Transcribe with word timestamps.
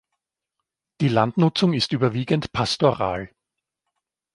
Die 1.01 1.09
Landnutzung 1.09 1.73
ist 1.73 1.91
überwiegend 1.91 2.51
pastoral. 2.53 3.29